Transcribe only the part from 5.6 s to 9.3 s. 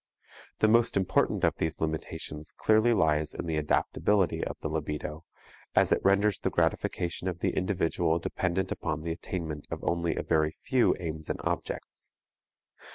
as it renders the gratification of the individual dependent upon the